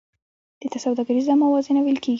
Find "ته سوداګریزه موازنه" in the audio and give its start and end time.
0.73-1.79